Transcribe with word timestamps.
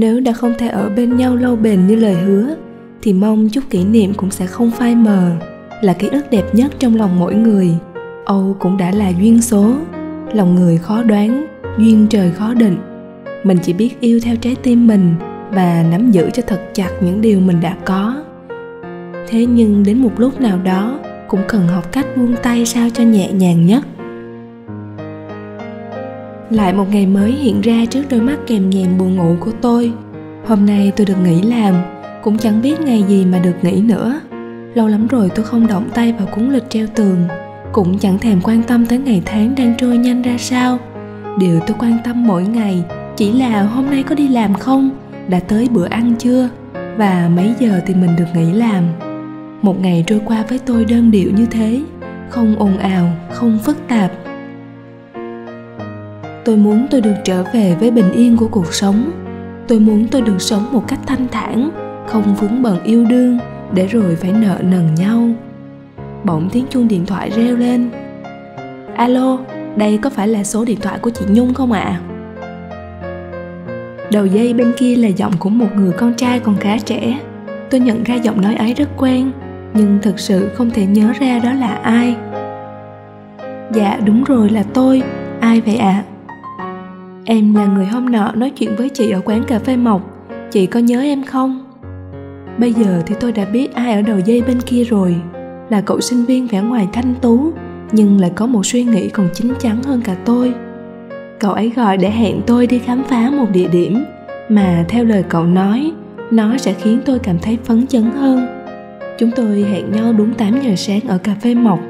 nếu 0.00 0.20
đã 0.20 0.32
không 0.32 0.54
thể 0.58 0.68
ở 0.68 0.88
bên 0.88 1.16
nhau 1.16 1.36
lâu 1.36 1.56
bền 1.56 1.86
như 1.86 1.96
lời 1.96 2.14
hứa, 2.14 2.54
thì 3.02 3.12
mong 3.12 3.48
chút 3.48 3.60
kỷ 3.70 3.84
niệm 3.84 4.14
cũng 4.14 4.30
sẽ 4.30 4.46
không 4.46 4.70
phai 4.70 4.94
mờ, 4.94 5.30
là 5.82 5.92
ký 5.92 6.08
ức 6.08 6.30
đẹp 6.30 6.54
nhất 6.54 6.72
trong 6.78 6.96
lòng 6.96 7.18
mỗi 7.18 7.34
người. 7.34 7.70
Âu 8.24 8.56
cũng 8.58 8.76
đã 8.76 8.90
là 8.90 9.08
duyên 9.08 9.42
số, 9.42 9.74
lòng 10.32 10.54
người 10.54 10.76
khó 10.76 11.02
đoán, 11.02 11.46
duyên 11.78 12.06
trời 12.10 12.30
khó 12.30 12.54
định. 12.54 12.76
Mình 13.44 13.58
chỉ 13.62 13.72
biết 13.72 14.00
yêu 14.00 14.20
theo 14.22 14.36
trái 14.36 14.56
tim 14.62 14.86
mình 14.86 15.14
và 15.50 15.84
nắm 15.90 16.10
giữ 16.10 16.30
cho 16.32 16.42
thật 16.46 16.60
chặt 16.74 16.90
những 17.00 17.20
điều 17.20 17.40
mình 17.40 17.60
đã 17.60 17.76
có. 17.84 18.16
Thế 19.28 19.46
nhưng 19.46 19.82
đến 19.82 19.98
một 19.98 20.12
lúc 20.16 20.40
nào 20.40 20.58
đó, 20.64 20.98
cũng 21.28 21.40
cần 21.48 21.68
học 21.68 21.92
cách 21.92 22.06
buông 22.16 22.34
tay 22.42 22.66
sao 22.66 22.88
cho 22.94 23.04
nhẹ 23.04 23.32
nhàng 23.32 23.66
nhất 23.66 23.84
lại 26.50 26.72
một 26.72 26.86
ngày 26.90 27.06
mới 27.06 27.32
hiện 27.32 27.60
ra 27.60 27.84
trước 27.90 28.02
đôi 28.10 28.20
mắt 28.20 28.36
kèm 28.46 28.70
nhèm 28.70 28.98
buồn 28.98 29.16
ngủ 29.16 29.36
của 29.40 29.52
tôi. 29.60 29.92
Hôm 30.46 30.66
nay 30.66 30.92
tôi 30.96 31.06
được 31.06 31.14
nghỉ 31.24 31.42
làm, 31.42 31.74
cũng 32.22 32.38
chẳng 32.38 32.62
biết 32.62 32.80
ngày 32.80 33.04
gì 33.08 33.24
mà 33.24 33.38
được 33.38 33.54
nghỉ 33.62 33.80
nữa. 33.80 34.20
Lâu 34.74 34.86
lắm 34.88 35.06
rồi 35.06 35.30
tôi 35.34 35.44
không 35.44 35.66
động 35.66 35.88
tay 35.94 36.12
vào 36.12 36.26
cuốn 36.26 36.50
lịch 36.50 36.70
treo 36.70 36.86
tường, 36.94 37.16
cũng 37.72 37.98
chẳng 37.98 38.18
thèm 38.18 38.40
quan 38.40 38.62
tâm 38.62 38.86
tới 38.86 38.98
ngày 38.98 39.22
tháng 39.24 39.54
đang 39.54 39.74
trôi 39.78 39.98
nhanh 39.98 40.22
ra 40.22 40.38
sao. 40.38 40.78
Điều 41.38 41.60
tôi 41.60 41.76
quan 41.80 41.98
tâm 42.04 42.26
mỗi 42.26 42.42
ngày 42.42 42.84
chỉ 43.16 43.32
là 43.32 43.62
hôm 43.62 43.90
nay 43.90 44.02
có 44.02 44.14
đi 44.14 44.28
làm 44.28 44.54
không, 44.54 44.90
đã 45.28 45.40
tới 45.40 45.68
bữa 45.72 45.86
ăn 45.86 46.14
chưa, 46.18 46.48
và 46.96 47.30
mấy 47.36 47.54
giờ 47.58 47.80
thì 47.86 47.94
mình 47.94 48.10
được 48.16 48.24
nghỉ 48.34 48.52
làm. 48.52 48.84
Một 49.62 49.80
ngày 49.80 50.04
trôi 50.06 50.20
qua 50.24 50.44
với 50.48 50.58
tôi 50.58 50.84
đơn 50.84 51.10
điệu 51.10 51.30
như 51.36 51.46
thế, 51.46 51.82
không 52.28 52.56
ồn 52.58 52.78
ào, 52.78 53.10
không 53.32 53.58
phức 53.58 53.88
tạp 53.88 54.10
tôi 56.48 56.56
muốn 56.56 56.86
tôi 56.90 57.00
được 57.00 57.14
trở 57.24 57.44
về 57.54 57.76
với 57.80 57.90
bình 57.90 58.12
yên 58.12 58.36
của 58.36 58.48
cuộc 58.48 58.74
sống. 58.74 59.10
Tôi 59.68 59.80
muốn 59.80 60.06
tôi 60.10 60.22
được 60.22 60.42
sống 60.42 60.72
một 60.72 60.84
cách 60.88 60.98
thanh 61.06 61.28
thản, 61.28 61.70
không 62.06 62.34
vướng 62.34 62.62
bận 62.62 62.82
yêu 62.82 63.04
đương, 63.04 63.38
để 63.72 63.86
rồi 63.86 64.16
phải 64.16 64.32
nợ 64.32 64.58
nần 64.62 64.94
nhau. 64.94 65.28
Bỗng 66.24 66.48
tiếng 66.52 66.64
chuông 66.70 66.88
điện 66.88 67.06
thoại 67.06 67.30
reo 67.30 67.56
lên. 67.56 67.90
Alo, 68.96 69.38
đây 69.76 69.98
có 70.02 70.10
phải 70.10 70.28
là 70.28 70.44
số 70.44 70.64
điện 70.64 70.80
thoại 70.80 70.98
của 70.98 71.10
chị 71.10 71.24
nhung 71.28 71.54
không 71.54 71.72
ạ? 71.72 71.80
À? 71.80 72.00
đầu 74.12 74.26
dây 74.26 74.54
bên 74.54 74.72
kia 74.78 74.96
là 74.96 75.08
giọng 75.08 75.32
của 75.38 75.50
một 75.50 75.68
người 75.76 75.92
con 75.92 76.14
trai 76.14 76.40
còn 76.40 76.56
khá 76.56 76.78
trẻ. 76.78 77.20
Tôi 77.70 77.80
nhận 77.80 78.04
ra 78.04 78.14
giọng 78.14 78.40
nói 78.40 78.54
ấy 78.54 78.74
rất 78.74 78.88
quen, 78.96 79.30
nhưng 79.74 79.98
thực 80.02 80.18
sự 80.18 80.48
không 80.54 80.70
thể 80.70 80.86
nhớ 80.86 81.12
ra 81.20 81.38
đó 81.38 81.52
là 81.52 81.74
ai. 81.82 82.16
Dạ 83.72 83.98
đúng 84.04 84.24
rồi 84.24 84.48
là 84.50 84.62
tôi. 84.74 85.02
Ai 85.40 85.60
vậy 85.60 85.76
ạ? 85.76 86.04
à? 86.06 86.17
Em 87.30 87.54
là 87.54 87.66
người 87.66 87.86
hôm 87.86 88.12
nọ 88.12 88.32
nói 88.32 88.50
chuyện 88.50 88.76
với 88.76 88.88
chị 88.88 89.10
ở 89.10 89.20
quán 89.24 89.42
cà 89.44 89.58
phê 89.58 89.76
mộc. 89.76 90.02
Chị 90.50 90.66
có 90.66 90.80
nhớ 90.80 91.00
em 91.00 91.22
không? 91.24 91.64
Bây 92.58 92.72
giờ 92.72 93.02
thì 93.06 93.14
tôi 93.20 93.32
đã 93.32 93.44
biết 93.44 93.74
ai 93.74 93.92
ở 93.92 94.02
đầu 94.02 94.18
dây 94.18 94.42
bên 94.42 94.60
kia 94.60 94.84
rồi. 94.84 95.16
Là 95.70 95.80
cậu 95.80 96.00
sinh 96.00 96.24
viên 96.24 96.46
vẻ 96.46 96.60
ngoài 96.60 96.88
thanh 96.92 97.14
tú, 97.20 97.52
nhưng 97.92 98.20
lại 98.20 98.30
có 98.34 98.46
một 98.46 98.66
suy 98.66 98.84
nghĩ 98.84 99.08
còn 99.08 99.28
chín 99.34 99.52
chắn 99.60 99.82
hơn 99.82 100.00
cả 100.04 100.16
tôi. 100.24 100.54
Cậu 101.40 101.52
ấy 101.52 101.72
gọi 101.76 101.96
để 101.96 102.10
hẹn 102.10 102.40
tôi 102.46 102.66
đi 102.66 102.78
khám 102.78 103.02
phá 103.04 103.30
một 103.30 103.46
địa 103.52 103.68
điểm, 103.68 104.04
mà 104.48 104.84
theo 104.88 105.04
lời 105.04 105.24
cậu 105.28 105.44
nói, 105.44 105.92
nó 106.30 106.56
sẽ 106.58 106.72
khiến 106.72 107.00
tôi 107.04 107.18
cảm 107.18 107.38
thấy 107.38 107.58
phấn 107.64 107.86
chấn 107.86 108.02
hơn. 108.02 108.46
Chúng 109.18 109.30
tôi 109.36 109.66
hẹn 109.72 109.92
nhau 109.92 110.12
đúng 110.12 110.34
8 110.34 110.60
giờ 110.62 110.76
sáng 110.76 111.00
ở 111.08 111.18
cà 111.18 111.34
phê 111.40 111.54
mộc. 111.54 111.80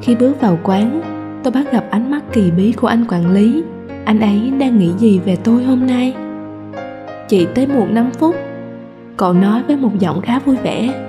Khi 0.00 0.14
bước 0.14 0.40
vào 0.40 0.58
quán, 0.62 1.00
tôi 1.42 1.52
bắt 1.52 1.72
gặp 1.72 1.84
ánh 1.90 2.10
mắt 2.10 2.22
kỳ 2.32 2.50
bí 2.50 2.72
của 2.72 2.86
anh 2.86 3.04
quản 3.08 3.32
lý 3.32 3.62
anh 4.04 4.20
ấy 4.20 4.52
đang 4.58 4.78
nghĩ 4.78 4.90
gì 4.98 5.18
về 5.18 5.36
tôi 5.44 5.64
hôm 5.64 5.86
nay? 5.86 6.14
Chị 7.28 7.46
tới 7.54 7.66
muộn 7.66 7.94
5 7.94 8.10
phút, 8.18 8.36
cậu 9.16 9.32
nói 9.32 9.62
với 9.66 9.76
một 9.76 9.98
giọng 9.98 10.20
khá 10.20 10.38
vui 10.38 10.56
vẻ. 10.56 11.04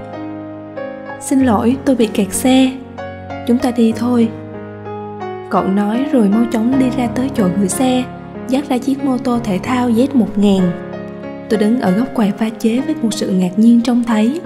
Xin 1.21 1.39
lỗi, 1.39 1.77
tôi 1.85 1.95
bị 1.95 2.07
kẹt 2.07 2.33
xe. 2.33 2.71
Chúng 3.47 3.57
ta 3.57 3.71
đi 3.71 3.93
thôi. 3.97 4.29
Cậu 5.49 5.67
nói 5.67 6.05
rồi 6.11 6.29
mau 6.29 6.45
chóng 6.51 6.79
đi 6.79 6.85
ra 6.97 7.07
tới 7.07 7.29
chỗ 7.35 7.47
gửi 7.57 7.69
xe, 7.69 8.03
dắt 8.47 8.69
ra 8.69 8.77
chiếc 8.77 9.03
mô 9.03 9.17
tô 9.17 9.39
thể 9.43 9.59
thao 9.63 9.89
Z1000 9.89 10.61
tôi 11.53 11.59
đứng 11.59 11.81
ở 11.81 11.91
góc 11.91 12.07
quầy 12.13 12.31
pha 12.31 12.49
chế 12.49 12.81
với 12.81 12.95
một 13.01 13.13
sự 13.13 13.29
ngạc 13.29 13.59
nhiên 13.59 13.81
trông 13.81 14.03
thấy. 14.03 14.41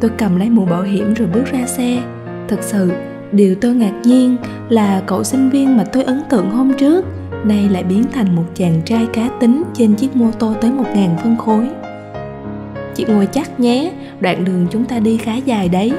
Tôi 0.00 0.10
cầm 0.18 0.38
lấy 0.38 0.50
mũ 0.50 0.64
bảo 0.64 0.82
hiểm 0.82 1.14
rồi 1.14 1.28
bước 1.34 1.44
ra 1.52 1.66
xe. 1.66 2.02
Thật 2.48 2.58
sự, 2.60 2.92
điều 3.32 3.54
tôi 3.54 3.74
ngạc 3.74 3.92
nhiên 4.04 4.36
là 4.68 5.02
cậu 5.06 5.24
sinh 5.24 5.50
viên 5.50 5.76
mà 5.76 5.84
tôi 5.84 6.02
ấn 6.04 6.22
tượng 6.30 6.50
hôm 6.50 6.72
trước 6.78 7.04
nay 7.44 7.68
lại 7.68 7.84
biến 7.84 8.04
thành 8.12 8.36
một 8.36 8.44
chàng 8.54 8.80
trai 8.84 9.06
cá 9.12 9.28
tính 9.40 9.62
trên 9.74 9.94
chiếc 9.94 10.16
mô 10.16 10.30
tô 10.38 10.54
tới 10.60 10.70
1.000 10.70 11.16
phân 11.16 11.36
khối. 11.36 11.68
Chị 12.94 13.04
ngồi 13.08 13.26
chắc 13.26 13.60
nhé, 13.60 13.92
đoạn 14.20 14.44
đường 14.44 14.66
chúng 14.70 14.84
ta 14.84 14.98
đi 14.98 15.16
khá 15.16 15.34
dài 15.34 15.68
đấy. 15.68 15.92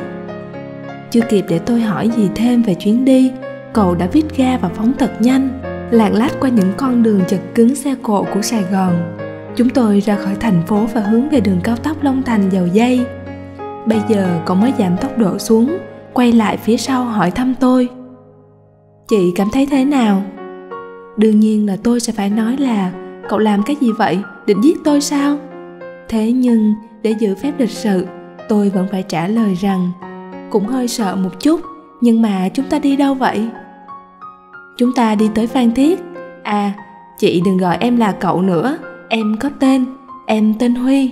Chưa 1.11 1.21
kịp 1.21 1.45
để 1.49 1.59
tôi 1.59 1.81
hỏi 1.81 2.09
gì 2.17 2.29
thêm 2.35 2.63
về 2.63 2.73
chuyến 2.73 3.05
đi, 3.05 3.31
cậu 3.73 3.95
đã 3.95 4.07
vít 4.07 4.25
ga 4.37 4.57
và 4.57 4.69
phóng 4.69 4.93
thật 4.99 5.11
nhanh, 5.19 5.59
lạng 5.91 6.15
lách 6.15 6.39
qua 6.39 6.49
những 6.49 6.73
con 6.77 7.03
đường 7.03 7.21
chật 7.27 7.39
cứng 7.55 7.75
xe 7.75 7.95
cộ 8.03 8.25
của 8.33 8.41
sài 8.41 8.63
gòn. 8.71 9.17
Chúng 9.55 9.69
tôi 9.69 9.99
ra 9.99 10.15
khỏi 10.15 10.35
thành 10.39 10.63
phố 10.67 10.85
và 10.93 11.01
hướng 11.01 11.29
về 11.29 11.39
đường 11.39 11.59
cao 11.63 11.75
tốc 11.75 12.03
long 12.03 12.23
thành 12.23 12.49
dầu 12.49 12.67
dây. 12.67 13.05
Bây 13.85 13.99
giờ 14.09 14.41
cậu 14.45 14.55
mới 14.55 14.73
giảm 14.79 14.97
tốc 14.97 15.17
độ 15.17 15.37
xuống, 15.37 15.77
quay 16.13 16.31
lại 16.31 16.57
phía 16.57 16.77
sau 16.77 17.03
hỏi 17.03 17.31
thăm 17.31 17.53
tôi. 17.59 17.89
Chị 19.07 19.31
cảm 19.35 19.47
thấy 19.53 19.67
thế 19.71 19.85
nào? 19.85 20.23
Đương 21.17 21.39
nhiên 21.39 21.65
là 21.65 21.77
tôi 21.83 21.99
sẽ 21.99 22.13
phải 22.13 22.29
nói 22.29 22.57
là, 22.57 22.91
cậu 23.29 23.39
làm 23.39 23.63
cái 23.63 23.75
gì 23.75 23.91
vậy? 23.97 24.19
Định 24.45 24.61
giết 24.63 24.77
tôi 24.83 25.01
sao? 25.01 25.37
Thế 26.09 26.31
nhưng, 26.31 26.73
để 27.01 27.11
giữ 27.19 27.35
phép 27.35 27.53
lịch 27.57 27.69
sự, 27.69 28.07
tôi 28.49 28.69
vẫn 28.69 28.87
phải 28.91 29.03
trả 29.03 29.27
lời 29.27 29.53
rằng, 29.53 29.91
cũng 30.49 30.65
hơi 30.65 30.87
sợ 30.87 31.15
một 31.15 31.39
chút, 31.39 31.61
nhưng 32.01 32.21
mà 32.21 32.49
chúng 32.53 32.65
ta 32.65 32.79
đi 32.79 32.95
đâu 32.95 33.13
vậy? 33.13 33.47
Chúng 34.77 34.93
ta 34.93 35.15
đi 35.15 35.29
tới 35.35 35.47
phan 35.47 35.71
thiết. 35.71 35.99
À 36.43 36.73
chị 37.19 37.41
đừng 37.45 37.57
gọi 37.57 37.77
em 37.79 37.97
là 37.97 38.11
cậu 38.11 38.41
nữa, 38.41 38.77
em 39.09 39.35
có 39.39 39.49
tên, 39.59 39.85
em 40.25 40.53
tên 40.59 40.75
huy. 40.75 41.11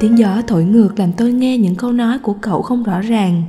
Tiếng 0.00 0.18
gió 0.18 0.42
thổi 0.46 0.64
ngược 0.64 0.90
làm 0.96 1.12
tôi 1.12 1.32
nghe 1.32 1.58
những 1.58 1.74
câu 1.74 1.92
nói 1.92 2.18
của 2.18 2.34
cậu 2.40 2.62
không 2.62 2.82
rõ 2.82 3.00
ràng, 3.00 3.42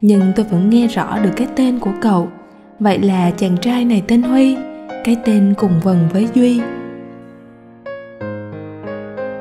nhưng 0.00 0.32
tôi 0.36 0.46
vẫn 0.50 0.70
nghe 0.70 0.86
rõ 0.86 1.18
được 1.18 1.30
cái 1.36 1.46
tên 1.56 1.78
của 1.78 1.92
cậu. 2.00 2.28
Vậy 2.80 2.98
là 2.98 3.30
chàng 3.30 3.56
trai 3.56 3.84
này 3.84 4.02
tên 4.08 4.22
huy 4.22 4.56
cái 5.04 5.16
tên 5.24 5.54
cùng 5.58 5.80
vần 5.82 6.08
với 6.12 6.28
duy. 6.34 6.60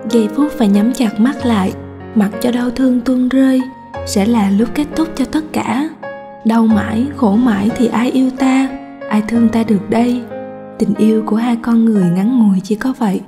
Giây 0.10 0.28
phút 0.36 0.52
phải 0.52 0.68
nhắm 0.68 0.94
chặt 0.94 1.20
mắt 1.20 1.46
lại, 1.46 1.74
mặc 2.16 2.32
cho 2.42 2.52
đau 2.52 2.70
thương 2.70 3.02
tuôn 3.02 3.30
rơi, 3.30 3.62
sẽ 4.06 4.26
là 4.26 4.50
lúc 4.50 4.70
kết 4.76 4.86
thúc 4.96 5.08
cho 5.16 5.26
tất 5.26 5.44
cả. 5.52 5.90
Đau 6.46 6.68
mãi, 6.68 7.08
khổ 7.16 7.36
mãi 7.36 7.70
thì 7.78 7.88
ai 7.88 8.12
yêu 8.12 8.30
ta? 8.38 8.68
Ai 9.10 9.24
thương 9.28 9.50
ta 9.50 9.64
được 9.64 9.90
đây? 9.90 10.22
Tình 10.80 10.94
yêu 10.98 11.24
của 11.26 11.36
hai 11.36 11.58
con 11.62 11.86
người 11.86 12.06
ngắn 12.16 12.40
ngủi 12.40 12.60
chỉ 12.64 12.76
có 12.76 12.94
vậy. 12.98 13.22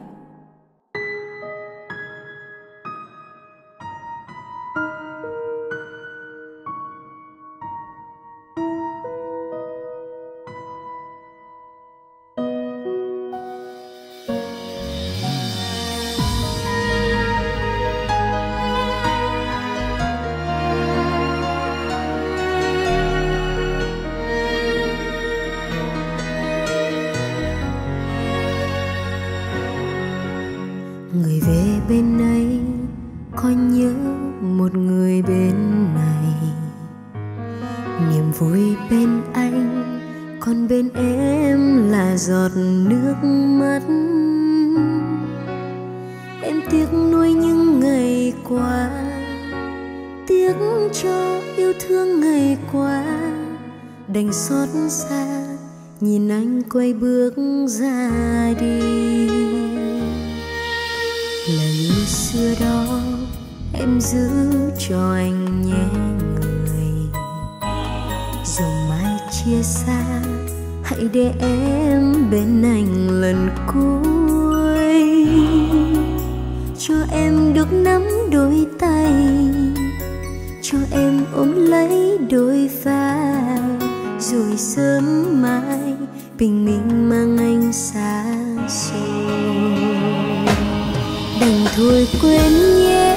Bên 72.63 72.71
anh 72.71 73.21
lần 73.21 73.49
cuối. 73.73 75.27
Cho 76.77 76.93
em 77.11 77.53
được 77.53 77.73
nắm 77.73 78.03
đôi 78.31 78.65
tay, 78.79 79.13
cho 80.61 80.77
em 80.91 81.25
ôm 81.35 81.53
lấy 81.55 82.17
đôi 82.29 82.69
vai. 82.83 83.59
Rồi 84.19 84.57
sớm 84.57 85.25
mai 85.41 85.93
bình 86.39 86.65
minh 86.65 87.09
mang 87.09 87.37
anh 87.37 87.73
xa 87.73 88.23
xôi. 88.69 89.33
Đành 91.41 91.65
thôi 91.75 92.07
quên 92.21 92.51
nhé. 92.83 93.12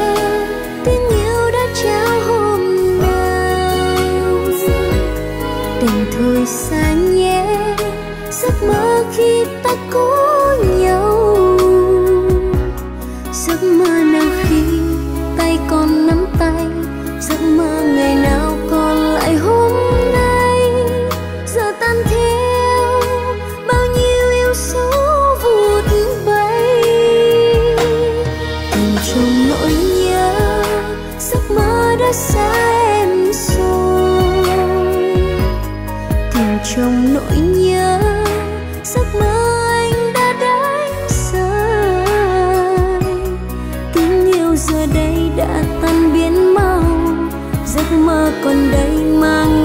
Trong 36.76 37.14
nỗi 37.14 37.36
nhớ. 37.38 38.00
Giấc 38.84 39.06
mơ 39.20 39.60
anh 39.68 40.12
đã 40.14 40.32
đánh 40.40 41.08
rơi. 41.32 43.00
Tình 43.94 44.32
yêu 44.32 44.56
giờ 44.56 44.86
đây 44.94 45.30
đã 45.36 45.62
tan 45.82 46.12
biến 46.12 46.54
mau. 46.54 46.82
Giấc 47.66 47.92
mơ 47.92 48.32
còn 48.44 48.70
đây 48.72 48.90
mang 49.20 49.55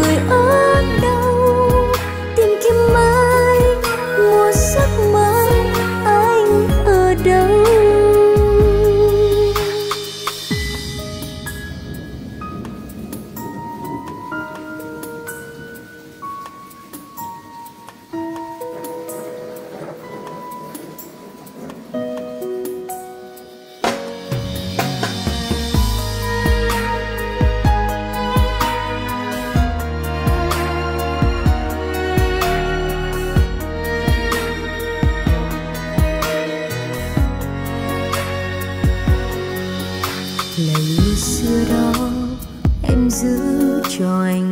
giữ 43.21 43.81
cho 43.97 44.21
anh 44.21 44.50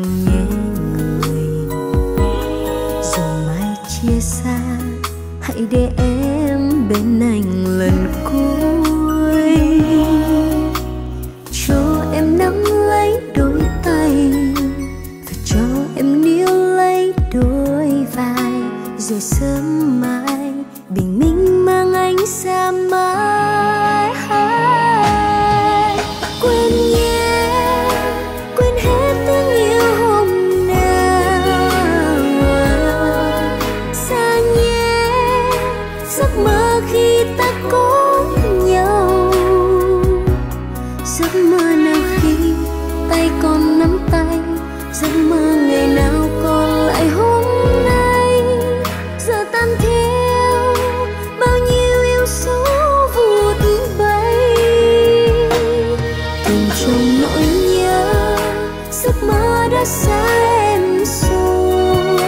xa 59.85 60.25
em 60.73 61.05
rồi. 61.05 62.19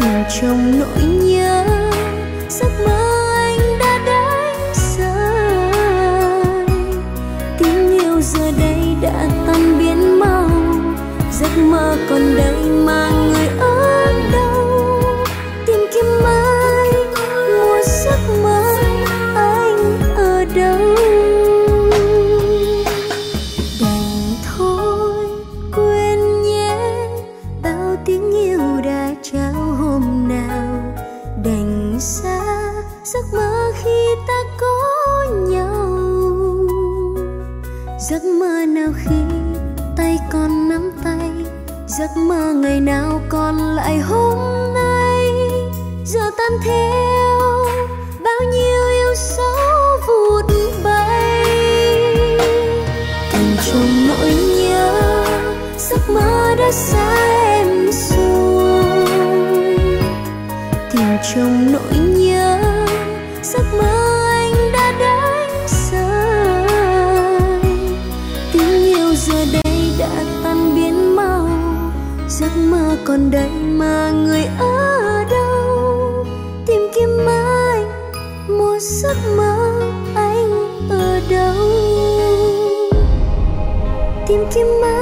Tìm 0.00 0.24
trong 0.40 0.80
nỗi 0.80 1.21
giấc 38.12 38.24
mơ 38.24 38.64
nào 38.68 38.92
khi 38.96 39.16
tay 39.96 40.18
còn 40.32 40.68
nắm 40.68 40.92
tay, 41.04 41.30
giấc 41.86 42.10
mơ 42.16 42.52
ngày 42.54 42.80
nào 42.80 43.20
còn 43.28 43.56
lại 43.56 43.98
hôm 43.98 44.38
nay. 44.74 45.26
Giờ 46.04 46.20
tan 46.38 46.52
theo 46.64 47.40
bao 48.24 48.50
nhiêu 48.52 48.82
yêu 48.90 49.14
dấu 49.14 49.98
vụt 50.06 50.44
bay. 50.84 51.44
Tìm 53.32 53.56
trong 53.66 54.08
nỗi 54.08 54.34
nhớ, 54.34 55.24
giấc 55.78 56.10
mơ 56.10 56.54
đã 56.58 56.72
xa 56.72 57.16
em 57.44 57.90
rồi 57.92 59.76
tìm 60.92 61.16
trong 61.34 61.72
nỗi 61.72 61.98
nhớ, 62.16 62.58
giấc 63.42 63.64
mơ 63.78 64.21
còn 73.04 73.30
đây 73.30 73.50
mà 73.50 74.10
người 74.10 74.44
ở 74.58 75.24
đâu? 75.30 76.26
Tìm 76.66 76.80
kiếm 76.94 77.08
mãi 77.26 77.84
một 78.48 78.78
giấc 78.80 79.16
mơ 79.36 79.80
anh 80.14 80.50
ở 80.88 81.20
đâu? 81.30 81.54
Tìm 84.26 84.44
kiếm 84.54 84.66
mãi 84.82 85.01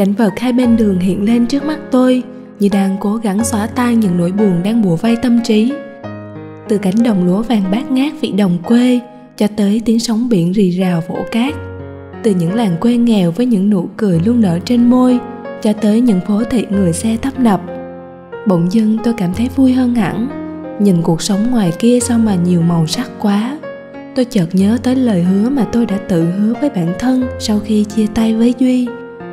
cảnh 0.00 0.12
vật 0.12 0.38
hai 0.38 0.52
bên 0.52 0.76
đường 0.76 0.98
hiện 0.98 1.24
lên 1.24 1.46
trước 1.46 1.64
mắt 1.64 1.78
tôi, 1.90 2.22
như 2.60 2.68
đang 2.72 2.96
cố 3.00 3.16
gắng 3.16 3.44
xóa 3.44 3.66
tan 3.66 4.00
những 4.00 4.18
nỗi 4.18 4.32
buồn 4.32 4.62
đang 4.64 4.82
bùa 4.82 4.96
vây 4.96 5.16
tâm 5.16 5.40
trí. 5.44 5.72
Từ 6.68 6.78
cánh 6.78 7.02
đồng 7.02 7.26
lúa 7.26 7.42
vàng 7.42 7.62
bát 7.70 7.90
ngát 7.90 8.12
vị 8.20 8.32
đồng 8.32 8.58
quê, 8.64 9.00
cho 9.36 9.46
tới 9.56 9.82
tiếng 9.84 10.00
sóng 10.00 10.28
biển 10.28 10.52
rì 10.52 10.70
rào 10.70 11.02
vỗ 11.08 11.16
cát. 11.30 11.54
Từ 12.22 12.34
những 12.34 12.54
làng 12.54 12.76
quê 12.80 12.96
nghèo 12.96 13.30
với 13.30 13.46
những 13.46 13.70
nụ 13.70 13.88
cười 13.96 14.20
luôn 14.24 14.40
nở 14.40 14.58
trên 14.64 14.90
môi, 14.90 15.18
cho 15.62 15.72
tới 15.72 16.00
những 16.00 16.20
phố 16.26 16.42
thị 16.50 16.66
người 16.70 16.92
xe 16.92 17.16
tấp 17.22 17.40
nập. 17.40 17.60
Bỗng 18.46 18.72
dưng 18.72 18.98
tôi 19.04 19.14
cảm 19.16 19.34
thấy 19.34 19.48
vui 19.56 19.72
hơn 19.72 19.94
hẳn, 19.94 20.28
nhìn 20.80 21.02
cuộc 21.02 21.22
sống 21.22 21.50
ngoài 21.50 21.72
kia 21.78 22.00
sao 22.00 22.18
mà 22.18 22.34
nhiều 22.34 22.62
màu 22.62 22.86
sắc 22.86 23.10
quá. 23.18 23.58
Tôi 24.14 24.24
chợt 24.24 24.46
nhớ 24.52 24.78
tới 24.82 24.96
lời 24.96 25.22
hứa 25.22 25.48
mà 25.48 25.66
tôi 25.72 25.86
đã 25.86 25.96
tự 26.08 26.24
hứa 26.30 26.54
với 26.60 26.70
bản 26.70 26.94
thân 26.98 27.26
sau 27.38 27.58
khi 27.58 27.84
chia 27.84 28.06
tay 28.14 28.34
với 28.34 28.54
duy 28.58 28.86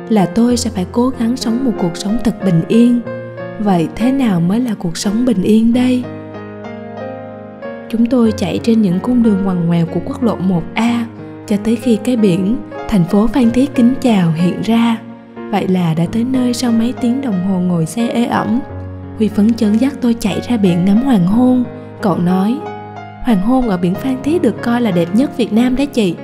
là 0.08 0.26
tôi 0.26 0.56
sẽ 0.56 0.70
phải 0.70 0.86
cố 0.92 1.12
gắng 1.18 1.36
sống 1.36 1.64
một 1.64 1.72
cuộc 1.78 1.96
sống 1.96 2.18
thật 2.24 2.44
bình 2.44 2.62
yên 2.68 3.00
vậy 3.58 3.88
thế 3.96 4.12
nào 4.12 4.40
mới 4.40 4.60
là 4.60 4.74
cuộc 4.78 4.96
sống 4.96 5.24
bình 5.24 5.42
yên 5.42 5.72
đây 5.72 6.04
chúng 7.88 8.06
tôi 8.06 8.32
chạy 8.36 8.60
trên 8.62 8.82
những 8.82 9.00
cung 9.00 9.22
đường 9.22 9.44
ngoằn 9.44 9.66
ngoèo 9.66 9.86
của 9.86 10.00
quốc 10.04 10.22
lộ 10.22 10.36
1A 10.36 11.04
cho 11.46 11.56
tới 11.64 11.76
khi 11.76 11.98
cái 12.04 12.16
biển 12.16 12.56
thành 12.88 13.04
phố 13.04 13.26
Phan 13.26 13.50
Thiết 13.50 13.74
kính 13.74 13.94
chào 14.00 14.32
hiện 14.32 14.62
ra. 14.62 14.98
Vậy 15.50 15.68
là 15.68 15.94
đã 15.94 16.06
tới 16.12 16.24
nơi 16.24 16.54
sau 16.54 16.72
mấy 16.72 16.94
tiếng 17.00 17.20
đồng 17.20 17.46
hồ 17.48 17.60
ngồi 17.60 17.86
xe 17.86 18.08
ê 18.08 18.24
ẩm. 18.24 18.60
Huy 19.18 19.28
phấn 19.28 19.54
chấn 19.54 19.76
dắt 19.78 19.94
tôi 20.00 20.14
chạy 20.14 20.40
ra 20.48 20.56
biển 20.56 20.84
ngắm 20.84 21.02
hoàng 21.02 21.26
hôn. 21.26 21.64
Cậu 22.02 22.18
nói, 22.18 22.58
hoàng 23.24 23.40
hôn 23.40 23.68
ở 23.68 23.76
biển 23.76 23.94
Phan 23.94 24.16
Thiết 24.22 24.42
được 24.42 24.62
coi 24.62 24.80
là 24.80 24.90
đẹp 24.90 25.08
nhất 25.14 25.36
Việt 25.36 25.52
Nam 25.52 25.76
đấy 25.76 25.86
chị. 25.86 26.14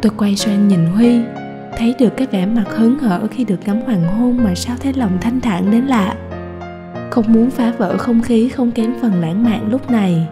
Tôi 0.00 0.12
quay 0.16 0.36
sang 0.36 0.68
nhìn 0.68 0.86
Huy, 0.86 1.20
thấy 1.78 1.94
được 1.98 2.16
cái 2.16 2.26
vẻ 2.26 2.46
mặt 2.46 2.64
hớn 2.76 2.98
hở 2.98 3.26
khi 3.30 3.44
được 3.44 3.60
ngắm 3.66 3.80
hoàng 3.80 4.04
hôn 4.04 4.44
mà 4.44 4.54
sao 4.54 4.76
thấy 4.80 4.92
lòng 4.92 5.18
thanh 5.20 5.40
thản 5.40 5.70
đến 5.70 5.84
lạ. 5.84 6.14
Không 7.10 7.24
muốn 7.28 7.50
phá 7.50 7.72
vỡ 7.78 7.96
không 7.96 8.22
khí 8.22 8.48
không 8.48 8.70
kém 8.70 8.94
phần 9.02 9.20
lãng 9.20 9.44
mạn 9.44 9.68
lúc 9.70 9.90
này, 9.90 10.26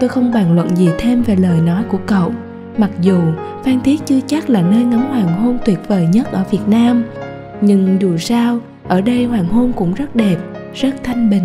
tôi 0.00 0.08
không 0.08 0.32
bàn 0.32 0.54
luận 0.54 0.76
gì 0.76 0.88
thêm 0.98 1.22
về 1.22 1.36
lời 1.36 1.60
nói 1.60 1.82
của 1.88 1.98
cậu. 2.06 2.32
Mặc 2.78 2.90
dù 3.00 3.20
phan 3.64 3.80
thiết 3.80 4.00
chưa 4.06 4.20
chắc 4.26 4.50
là 4.50 4.62
nơi 4.62 4.84
ngắm 4.84 5.06
hoàng 5.10 5.42
hôn 5.42 5.58
tuyệt 5.64 5.78
vời 5.88 6.06
nhất 6.12 6.32
ở 6.32 6.44
việt 6.50 6.68
nam 6.68 7.04
nhưng 7.60 7.96
dù 8.00 8.16
sao 8.16 8.58
ở 8.88 9.00
đây 9.00 9.24
hoàng 9.24 9.48
hôn 9.48 9.72
cũng 9.76 9.94
rất 9.94 10.16
đẹp 10.16 10.36
rất 10.74 10.94
thanh 11.02 11.30
bình. 11.30 11.44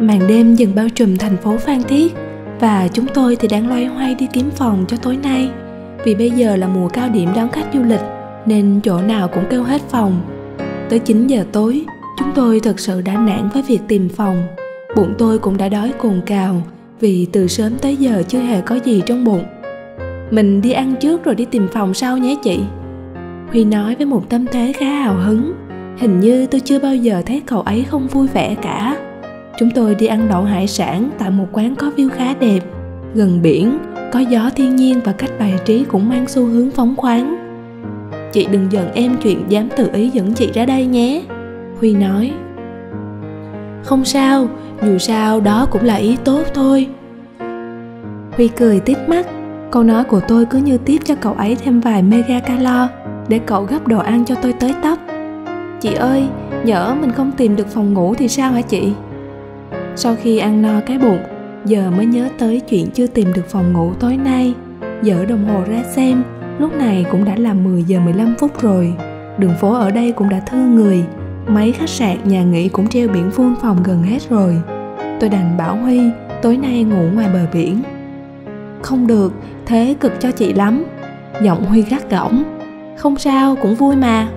Màn 0.00 0.28
đêm 0.28 0.54
dần 0.54 0.74
bao 0.74 0.88
trùm 0.88 1.16
thành 1.16 1.36
phố 1.36 1.56
phan 1.56 1.82
thiết 1.82 2.14
và 2.62 2.88
chúng 2.88 3.06
tôi 3.14 3.36
thì 3.36 3.48
đang 3.48 3.68
loay 3.68 3.84
hoay 3.86 4.14
đi 4.14 4.26
kiếm 4.32 4.50
phòng 4.50 4.84
cho 4.88 4.96
tối 4.96 5.18
nay. 5.22 5.50
Vì 6.04 6.14
bây 6.14 6.30
giờ 6.30 6.56
là 6.56 6.68
mùa 6.68 6.88
cao 6.88 7.08
điểm 7.08 7.28
đón 7.36 7.48
khách 7.48 7.66
du 7.74 7.82
lịch, 7.82 8.00
nên 8.46 8.80
chỗ 8.84 9.00
nào 9.00 9.28
cũng 9.28 9.44
kêu 9.50 9.62
hết 9.62 9.82
phòng. 9.88 10.20
Tới 10.90 10.98
9 10.98 11.26
giờ 11.26 11.44
tối, 11.52 11.84
chúng 12.18 12.28
tôi 12.34 12.60
thật 12.60 12.80
sự 12.80 13.00
đã 13.00 13.12
nản 13.12 13.48
với 13.54 13.62
việc 13.62 13.80
tìm 13.88 14.08
phòng. 14.08 14.42
Bụng 14.96 15.14
tôi 15.18 15.38
cũng 15.38 15.56
đã 15.56 15.68
đói 15.68 15.92
cồn 15.98 16.20
cào, 16.26 16.62
vì 17.00 17.26
từ 17.32 17.48
sớm 17.48 17.72
tới 17.78 17.96
giờ 17.96 18.22
chưa 18.28 18.40
hề 18.40 18.60
có 18.60 18.78
gì 18.84 19.02
trong 19.06 19.24
bụng. 19.24 19.44
Mình 20.30 20.60
đi 20.62 20.72
ăn 20.72 20.94
trước 21.00 21.24
rồi 21.24 21.34
đi 21.34 21.44
tìm 21.44 21.68
phòng 21.72 21.94
sau 21.94 22.18
nhé 22.18 22.36
chị. 22.42 22.60
Huy 23.50 23.64
nói 23.64 23.94
với 23.94 24.06
một 24.06 24.28
tâm 24.28 24.46
thế 24.52 24.72
khá 24.72 24.86
hào 24.86 25.14
hứng, 25.14 25.52
hình 25.98 26.20
như 26.20 26.46
tôi 26.46 26.60
chưa 26.60 26.78
bao 26.78 26.94
giờ 26.94 27.22
thấy 27.26 27.42
cậu 27.46 27.60
ấy 27.60 27.84
không 27.84 28.06
vui 28.06 28.26
vẻ 28.26 28.54
cả 28.62 28.96
chúng 29.58 29.70
tôi 29.70 29.94
đi 29.94 30.06
ăn 30.06 30.28
đậu 30.28 30.42
hải 30.42 30.66
sản 30.66 31.10
tại 31.18 31.30
một 31.30 31.46
quán 31.52 31.76
có 31.76 31.90
view 31.96 32.08
khá 32.08 32.34
đẹp. 32.40 32.60
Gần 33.14 33.42
biển, 33.42 33.78
có 34.12 34.20
gió 34.20 34.50
thiên 34.56 34.76
nhiên 34.76 35.00
và 35.04 35.12
cách 35.12 35.30
bài 35.38 35.54
trí 35.64 35.84
cũng 35.84 36.08
mang 36.08 36.28
xu 36.28 36.46
hướng 36.46 36.70
phóng 36.70 36.96
khoáng. 36.96 37.36
Chị 38.32 38.46
đừng 38.52 38.72
giận 38.72 38.92
em 38.94 39.16
chuyện 39.22 39.44
dám 39.48 39.68
tự 39.76 39.90
ý 39.92 40.10
dẫn 40.10 40.32
chị 40.34 40.50
ra 40.54 40.66
đây 40.66 40.86
nhé. 40.86 41.22
Huy 41.80 41.94
nói. 41.94 42.32
Không 43.84 44.04
sao, 44.04 44.48
dù 44.82 44.98
sao 44.98 45.40
đó 45.40 45.66
cũng 45.70 45.84
là 45.84 45.94
ý 45.94 46.16
tốt 46.24 46.42
thôi. 46.54 46.88
Huy 48.36 48.48
cười 48.48 48.80
tít 48.80 49.08
mắt. 49.08 49.26
Câu 49.70 49.82
nói 49.82 50.04
của 50.04 50.20
tôi 50.28 50.44
cứ 50.46 50.58
như 50.58 50.78
tiếp 50.78 50.98
cho 51.04 51.14
cậu 51.14 51.32
ấy 51.32 51.56
thêm 51.64 51.80
vài 51.80 52.02
mega 52.02 52.40
calo 52.40 52.88
để 53.28 53.38
cậu 53.46 53.64
gấp 53.64 53.88
đồ 53.88 53.98
ăn 53.98 54.24
cho 54.24 54.34
tôi 54.34 54.52
tới 54.52 54.74
tấp. 54.82 54.98
Chị 55.80 55.94
ơi, 55.94 56.26
nhỡ 56.64 56.96
mình 57.00 57.12
không 57.12 57.32
tìm 57.36 57.56
được 57.56 57.68
phòng 57.68 57.94
ngủ 57.94 58.14
thì 58.14 58.28
sao 58.28 58.52
hả 58.52 58.60
chị? 58.60 58.92
Sau 59.96 60.16
khi 60.22 60.38
ăn 60.38 60.62
no 60.62 60.80
cái 60.86 60.98
bụng, 60.98 61.20
giờ 61.64 61.90
mới 61.96 62.06
nhớ 62.06 62.28
tới 62.38 62.60
chuyện 62.60 62.86
chưa 62.94 63.06
tìm 63.06 63.32
được 63.34 63.48
phòng 63.48 63.72
ngủ 63.72 63.92
tối 64.00 64.16
nay. 64.16 64.54
Dở 65.02 65.24
đồng 65.24 65.48
hồ 65.48 65.62
ra 65.68 65.82
xem, 65.94 66.22
lúc 66.58 66.74
này 66.76 67.04
cũng 67.10 67.24
đã 67.24 67.36
là 67.36 67.54
10 67.54 67.82
giờ 67.82 68.00
15 68.00 68.34
phút 68.38 68.62
rồi. 68.62 68.94
Đường 69.38 69.54
phố 69.60 69.74
ở 69.74 69.90
đây 69.90 70.12
cũng 70.12 70.28
đã 70.28 70.40
thư 70.40 70.58
người, 70.58 71.04
mấy 71.46 71.72
khách 71.72 71.88
sạn, 71.88 72.16
nhà 72.24 72.42
nghỉ 72.42 72.68
cũng 72.68 72.88
treo 72.88 73.08
biển 73.08 73.30
phun 73.30 73.54
phòng 73.62 73.82
gần 73.82 74.02
hết 74.02 74.28
rồi. 74.30 74.56
Tôi 75.20 75.30
đành 75.30 75.56
bảo 75.58 75.76
huy, 75.76 76.00
tối 76.42 76.56
nay 76.56 76.84
ngủ 76.84 77.02
ngoài 77.14 77.28
bờ 77.32 77.40
biển. 77.52 77.82
Không 78.82 79.06
được, 79.06 79.32
thế 79.66 79.94
cực 80.00 80.20
cho 80.20 80.30
chị 80.30 80.52
lắm, 80.52 80.84
giọng 81.42 81.64
huy 81.64 81.82
gắt 81.82 82.10
gỏng. 82.10 82.58
Không 82.96 83.18
sao, 83.18 83.56
cũng 83.62 83.74
vui 83.74 83.96
mà. 83.96 84.28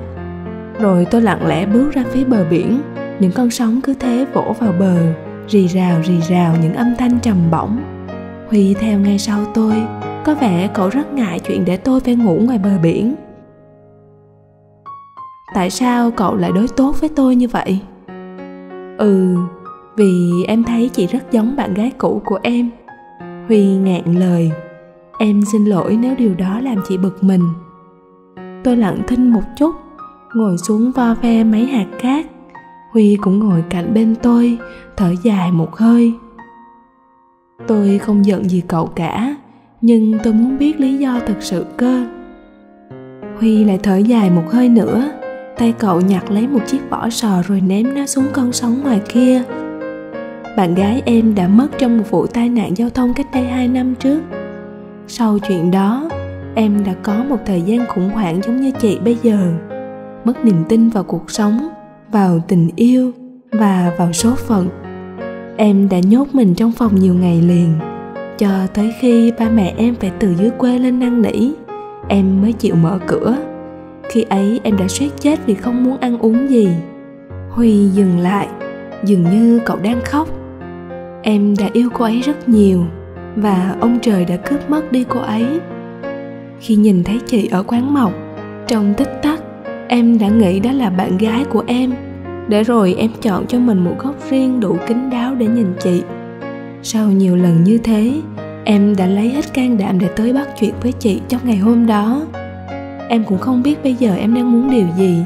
Rồi 0.79 1.05
tôi 1.11 1.21
lặng 1.21 1.47
lẽ 1.47 1.65
bước 1.65 1.93
ra 1.93 2.03
phía 2.11 2.23
bờ 2.23 2.45
biển, 2.49 2.81
những 3.19 3.31
con 3.31 3.51
sóng 3.51 3.81
cứ 3.81 3.93
thế 3.99 4.25
vỗ 4.33 4.55
vào 4.59 4.73
bờ 4.79 5.24
rì 5.47 5.67
rào 5.67 6.01
rì 6.03 6.21
rào 6.21 6.55
những 6.61 6.73
âm 6.73 6.95
thanh 6.97 7.19
trầm 7.19 7.37
bổng. 7.51 7.77
Huy, 8.49 8.73
theo 8.73 8.99
ngay 8.99 9.19
sau 9.19 9.45
tôi, 9.53 9.73
có 10.25 10.35
vẻ 10.35 10.69
cậu 10.73 10.89
rất 10.89 11.13
ngại 11.13 11.39
chuyện 11.39 11.65
để 11.65 11.77
tôi 11.77 11.99
phải 11.99 12.15
ngủ 12.15 12.39
ngoài 12.43 12.57
bờ 12.57 12.77
biển. 12.83 13.15
Tại 15.55 15.69
sao 15.69 16.11
cậu 16.11 16.35
lại 16.35 16.51
đối 16.55 16.67
tốt 16.67 17.01
với 17.01 17.09
tôi 17.15 17.35
như 17.35 17.47
vậy? 17.47 17.79
Ừ 18.97 19.37
vì 19.95 20.43
em 20.47 20.63
thấy 20.63 20.89
chị 20.89 21.07
rất 21.07 21.31
giống 21.31 21.55
bạn 21.55 21.73
gái 21.73 21.91
cũ 21.97 22.21
của 22.25 22.39
em. 22.43 22.69
Huy 23.47 23.75
ngạn 23.75 24.19
lời, 24.19 24.51
em 25.19 25.41
xin 25.51 25.65
lỗi 25.65 25.97
nếu 26.01 26.15
điều 26.17 26.35
đó 26.35 26.59
làm 26.59 26.77
chị 26.87 26.97
bực 26.97 27.23
mình. 27.23 27.41
Tôi 28.63 28.77
lặng 28.77 29.01
thinh 29.07 29.33
một 29.33 29.43
chút, 29.57 29.75
ngồi 30.33 30.57
xuống 30.57 30.91
vo 30.91 31.15
ve 31.21 31.43
mấy 31.43 31.65
hạt 31.65 31.85
cát 31.99 32.25
huy 32.95 33.17
cũng 33.21 33.39
ngồi 33.39 33.63
cạnh 33.69 33.93
bên 33.93 34.15
tôi 34.21 34.57
thở 34.97 35.13
dài 35.23 35.51
một 35.51 35.75
hơi 35.75 36.13
tôi 37.67 37.97
không 37.97 38.25
giận 38.25 38.49
gì 38.49 38.61
cậu 38.67 38.85
cả 38.85 39.35
nhưng 39.81 40.17
tôi 40.23 40.33
muốn 40.33 40.57
biết 40.57 40.79
lý 40.79 40.97
do 40.97 41.19
thực 41.25 41.37
sự 41.39 41.65
cơ 41.77 42.05
huy 43.39 43.63
lại 43.63 43.79
thở 43.83 43.97
dài 43.97 44.29
một 44.29 44.43
hơi 44.51 44.69
nữa 44.69 45.11
tay 45.57 45.73
cậu 45.79 46.01
nhặt 46.01 46.31
lấy 46.31 46.47
một 46.47 46.59
chiếc 46.67 46.89
vỏ 46.89 47.09
sò 47.09 47.41
rồi 47.47 47.61
ném 47.61 47.95
nó 47.95 48.05
xuống 48.05 48.25
con 48.33 48.51
sóng 48.51 48.83
ngoài 48.83 49.01
kia 49.09 49.43
bạn 50.57 50.75
gái 50.75 51.01
em 51.05 51.35
đã 51.35 51.47
mất 51.47 51.67
trong 51.77 51.97
một 51.97 52.03
vụ 52.09 52.27
tai 52.27 52.49
nạn 52.49 52.77
giao 52.77 52.89
thông 52.89 53.13
cách 53.13 53.27
đây 53.33 53.43
2 53.43 53.67
năm 53.67 53.95
trước. 53.95 54.21
Sau 55.07 55.39
chuyện 55.39 55.71
đó, 55.71 56.09
em 56.55 56.83
đã 56.83 56.93
có 57.03 57.23
một 57.29 57.37
thời 57.45 57.61
gian 57.61 57.85
khủng 57.87 58.09
hoảng 58.09 58.41
giống 58.43 58.61
như 58.61 58.71
chị 58.71 58.99
bây 58.99 59.17
giờ. 59.23 59.37
Mất 60.25 60.45
niềm 60.45 60.63
tin 60.69 60.89
vào 60.89 61.03
cuộc 61.03 61.31
sống, 61.31 61.69
vào 62.15 62.39
tình 62.47 62.69
yêu 62.75 63.11
và 63.51 63.93
vào 63.97 64.13
số 64.13 64.35
phận. 64.35 64.69
Em 65.57 65.89
đã 65.89 65.99
nhốt 65.99 66.27
mình 66.33 66.55
trong 66.55 66.71
phòng 66.71 66.95
nhiều 66.95 67.13
ngày 67.13 67.41
liền, 67.41 67.73
cho 68.37 68.49
tới 68.73 68.93
khi 68.99 69.31
ba 69.39 69.49
mẹ 69.49 69.73
em 69.77 69.95
phải 69.95 70.11
từ 70.19 70.35
dưới 70.35 70.49
quê 70.57 70.79
lên 70.79 70.99
năn 70.99 71.21
nỉ, 71.21 71.51
em 72.07 72.41
mới 72.41 72.53
chịu 72.53 72.75
mở 72.75 72.99
cửa. 73.07 73.37
Khi 74.09 74.25
ấy 74.29 74.59
em 74.63 74.77
đã 74.77 74.87
suýt 74.87 75.09
chết 75.19 75.39
vì 75.45 75.53
không 75.53 75.83
muốn 75.83 75.97
ăn 75.97 76.19
uống 76.19 76.49
gì. 76.49 76.69
Huy 77.49 77.87
dừng 77.87 78.19
lại, 78.19 78.47
dường 79.03 79.23
như 79.23 79.59
cậu 79.65 79.77
đang 79.77 80.01
khóc 80.05 80.29
em 81.23 81.55
đã 81.59 81.69
yêu 81.73 81.89
cô 81.93 82.05
ấy 82.05 82.21
rất 82.21 82.49
nhiều 82.49 82.85
và 83.35 83.75
ông 83.79 83.99
trời 84.01 84.25
đã 84.25 84.35
cướp 84.37 84.69
mất 84.69 84.91
đi 84.91 85.05
cô 85.09 85.19
ấy 85.19 85.59
khi 86.59 86.75
nhìn 86.75 87.03
thấy 87.03 87.19
chị 87.25 87.47
ở 87.51 87.63
quán 87.63 87.93
mộc 87.93 88.13
trong 88.67 88.93
tích 88.97 89.19
tắc 89.21 89.39
em 89.87 90.19
đã 90.19 90.27
nghĩ 90.27 90.59
đó 90.59 90.71
là 90.71 90.89
bạn 90.89 91.17
gái 91.17 91.45
của 91.49 91.63
em 91.67 91.93
để 92.49 92.63
rồi 92.63 92.95
em 92.97 93.11
chọn 93.21 93.45
cho 93.47 93.59
mình 93.59 93.83
một 93.83 93.95
góc 93.99 94.15
riêng 94.29 94.59
đủ 94.59 94.77
kín 94.87 95.09
đáo 95.09 95.35
để 95.35 95.47
nhìn 95.47 95.73
chị. 95.79 96.03
Sau 96.83 97.11
nhiều 97.11 97.35
lần 97.35 97.63
như 97.63 97.77
thế, 97.77 98.21
em 98.63 98.95
đã 98.95 99.07
lấy 99.07 99.29
hết 99.29 99.53
can 99.53 99.77
đảm 99.77 99.99
để 99.99 100.07
tới 100.15 100.33
bắt 100.33 100.47
chuyện 100.59 100.73
với 100.81 100.91
chị 100.91 101.21
trong 101.27 101.41
ngày 101.43 101.57
hôm 101.57 101.87
đó. 101.87 102.21
Em 103.09 103.23
cũng 103.23 103.37
không 103.37 103.63
biết 103.63 103.83
bây 103.83 103.93
giờ 103.93 104.15
em 104.15 104.33
đang 104.33 104.51
muốn 104.51 104.71
điều 104.71 104.87
gì, 104.97 105.23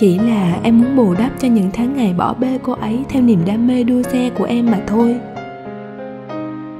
chỉ 0.00 0.18
là 0.18 0.58
em 0.62 0.78
muốn 0.80 0.96
bù 0.96 1.14
đắp 1.18 1.30
cho 1.40 1.48
những 1.48 1.70
tháng 1.72 1.96
ngày 1.96 2.14
bỏ 2.16 2.34
bê 2.34 2.58
cô 2.62 2.72
ấy 2.72 2.98
theo 3.08 3.22
niềm 3.22 3.38
đam 3.46 3.66
mê 3.66 3.82
đua 3.82 4.02
xe 4.02 4.30
của 4.38 4.44
em 4.44 4.66
mà 4.70 4.78
thôi. 4.86 5.16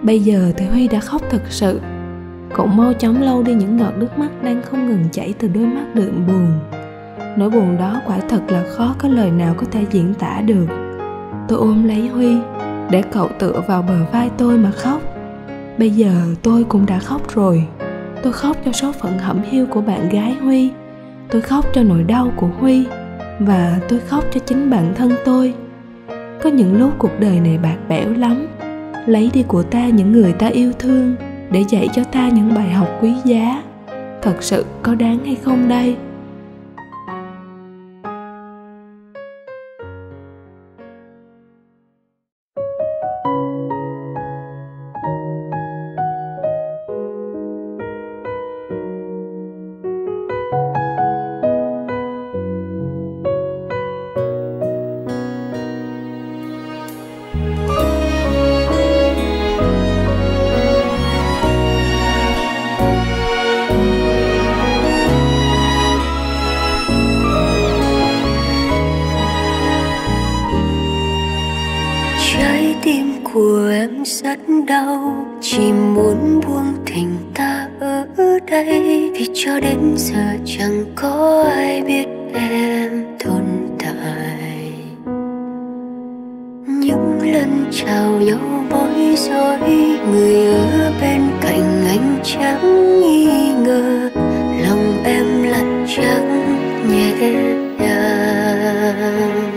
Bây 0.02 0.20
giờ 0.20 0.52
thì 0.56 0.66
huy 0.66 0.88
đã 0.88 1.00
khóc 1.00 1.22
thật 1.30 1.42
sự. 1.50 1.80
Cậu 2.54 2.66
mau 2.66 2.92
chóng 2.92 3.22
lau 3.22 3.42
đi 3.42 3.54
những 3.54 3.78
giọt 3.78 3.92
nước 3.98 4.18
mắt 4.18 4.42
đang 4.42 4.62
không 4.62 4.86
ngừng 4.86 5.04
chảy 5.12 5.34
từ 5.38 5.48
đôi 5.48 5.66
mắt 5.66 5.94
đượm 5.94 6.26
buồn 6.26 6.48
nỗi 7.36 7.50
buồn 7.50 7.76
đó 7.78 8.00
quả 8.06 8.18
thật 8.28 8.40
là 8.48 8.64
khó 8.76 8.94
có 8.98 9.08
lời 9.08 9.30
nào 9.30 9.54
có 9.56 9.66
thể 9.70 9.86
diễn 9.90 10.14
tả 10.14 10.40
được. 10.40 10.66
Tôi 11.48 11.58
ôm 11.58 11.84
lấy 11.84 12.08
huy, 12.08 12.36
để 12.90 13.02
cậu 13.02 13.28
tựa 13.38 13.62
vào 13.66 13.82
bờ 13.82 14.04
vai 14.12 14.30
tôi 14.38 14.58
mà 14.58 14.70
khóc. 14.70 15.00
Bây 15.78 15.90
giờ 15.90 16.10
tôi 16.42 16.64
cũng 16.64 16.86
đã 16.86 16.98
khóc 16.98 17.34
rồi. 17.34 17.64
Tôi 18.22 18.32
khóc 18.32 18.56
cho 18.64 18.72
số 18.72 18.92
phận 18.92 19.18
hẩm 19.18 19.40
hiu 19.50 19.66
của 19.66 19.80
bạn 19.80 20.08
gái 20.08 20.34
huy. 20.42 20.70
Tôi 21.30 21.42
khóc 21.42 21.64
cho 21.72 21.82
nỗi 21.82 22.02
đau 22.02 22.32
của 22.36 22.48
huy. 22.60 22.86
Và 23.40 23.78
tôi 23.88 24.00
khóc 24.00 24.24
cho 24.32 24.40
chính 24.40 24.70
bản 24.70 24.94
thân 24.94 25.12
tôi. 25.24 25.54
Có 26.42 26.50
những 26.50 26.78
lúc 26.80 26.90
cuộc 26.98 27.20
đời 27.20 27.40
này 27.40 27.58
bạc 27.62 27.76
bẽo 27.88 28.12
lắm. 28.12 28.46
Lấy 29.06 29.30
đi 29.34 29.42
của 29.42 29.62
ta 29.62 29.88
những 29.88 30.12
người 30.12 30.32
ta 30.32 30.46
yêu 30.46 30.72
thương, 30.78 31.16
để 31.50 31.64
dạy 31.68 31.88
cho 31.92 32.04
ta 32.04 32.28
những 32.28 32.54
bài 32.54 32.70
học 32.70 32.88
quý 33.02 33.14
giá. 33.24 33.62
Thật 34.22 34.36
sự 34.40 34.64
có 34.82 34.94
đáng 34.94 35.18
hay 35.24 35.36
không 35.44 35.68
đây? 35.68 35.96
Chẳng 80.66 80.84
có 80.94 81.44
ai 81.54 81.82
biết 81.82 82.06
em 82.34 83.04
tồn 83.24 83.44
tại. 83.78 84.72
Những 86.66 87.18
lần 87.32 87.64
chào 87.72 88.10
nhau 88.10 88.64
bối 88.70 89.16
rối 89.16 89.58
người 90.10 90.46
ở 90.46 90.92
bên 91.00 91.20
cạnh 91.40 91.84
anh 91.88 92.18
chẳng 92.24 93.00
nghi 93.00 93.52
ngờ, 93.64 94.10
lòng 94.66 95.02
em 95.04 95.42
lạnh 95.42 95.86
trắng 95.96 96.58
nhẹ 96.90 97.12
nhàng. 97.78 99.52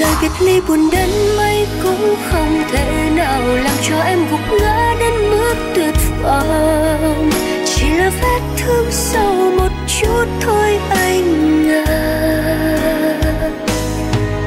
Lời 0.00 0.14
biệt 0.22 0.32
ly 0.40 0.60
buồn 0.68 0.88
đến 0.92 1.08
mấy 1.36 1.66
cũng 1.82 2.14
không 2.30 2.62
thể 2.72 3.10
nào 3.16 3.42
làm 3.46 3.76
cho 3.88 4.00
em 4.00 4.18
gục 4.30 4.60
ngã 4.60 4.94
đến 5.00 5.30
mức 5.30 5.54
tuyệt 5.74 5.94
vọng 6.22 7.47
là 7.90 8.10
vết 8.22 8.40
thương 8.56 8.86
sâu 8.90 9.50
một 9.58 9.72
chút 9.86 10.24
thôi 10.40 10.78
anh 10.90 11.70
à. 11.70 11.84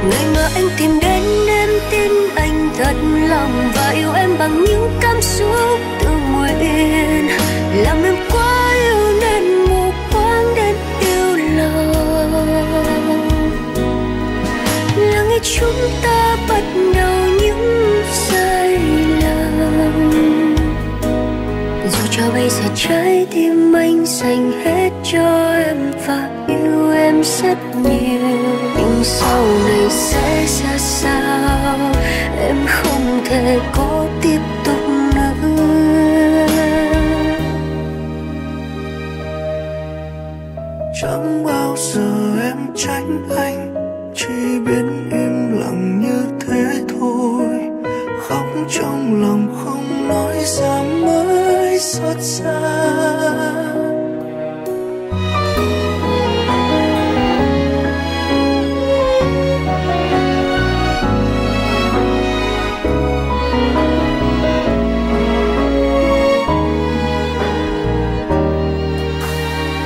Ngày 0.10 0.26
mà 0.36 0.50
anh 0.56 0.70
tìm 0.80 1.00
đến 1.02 1.24
em, 1.48 1.70
tin 1.92 2.12
anh 2.36 2.70
thật 2.78 2.96
lòng 3.30 3.72
và 3.76 3.90
yêu 3.90 4.14
em 4.14 4.38
bằng 4.40 4.64
những 4.64 4.98
cảm 5.02 5.22
xúc 5.22 5.80
tự 6.00 6.10
nguyện. 6.32 7.28
Làm 7.76 8.11
trái 22.92 23.28
tim 23.32 23.74
anh 23.74 24.06
dành 24.06 24.52
hết 24.64 24.90
cho 25.04 25.54
em 25.54 25.78
và 26.08 26.46
yêu 26.48 26.92
em 26.92 27.24
rất 27.24 27.58
nhiều. 27.76 28.38
Nhưng 28.78 29.00
sau 29.04 29.44
này 29.44 29.90
sẽ 29.90 30.46
ra 30.46 30.78
sao? 30.78 31.78
Em 32.38 32.56
không 32.68 33.22
thể 33.26 33.60
có 33.76 34.06
tiếp 34.22 34.40
tục 34.66 34.90
nữa. 35.16 35.34
Chẳng 41.02 41.44
bao 41.46 41.76
giờ 41.78 42.42
em 42.44 42.58
tránh 42.76 43.30
anh, 43.38 43.74
chỉ 44.16 44.60
biết 44.66 44.86
im 45.12 45.60
lặng 45.60 46.02
như 46.02 46.24
thế 46.48 46.82
thôi. 47.00 47.46
Khóc 48.28 48.46
trong 48.70 49.22
lòng 49.22 49.56
không 49.64 50.08
nói 50.08 50.36
ra 50.44 50.82
mới 51.02 51.31
xót 51.82 52.18
xa 52.20 52.62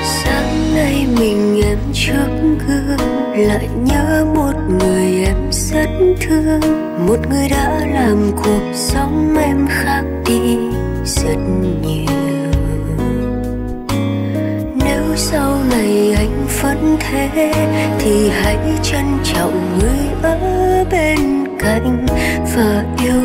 sáng 0.04 0.76
nay 0.76 1.08
mình 1.20 1.62
em 1.64 1.78
trước 1.94 2.28
gương, 2.68 2.98
lại 3.36 3.70
nhớ 3.84 4.26
một 4.36 4.54
người 4.80 5.26
em 5.26 5.38
rất 5.52 5.90
thương. 6.22 6.62
Một 7.08 7.18
người 7.30 7.50
đã 7.50 7.80
làm 7.94 8.32
cuộc 8.44 8.72
sống 8.74 9.38
em 9.38 9.68
khác 9.70 10.04
đi. 10.26 10.65
Vẫn 16.76 16.98
thế 17.00 17.54
thì 18.00 18.30
hãy 18.30 18.58
trân 18.84 19.06
trọng 19.24 19.80
người 19.80 20.32
ở 20.32 20.86
bên 20.92 21.18
cạnh. 21.60 22.06
Và 22.56 22.84
yêu 23.04 23.25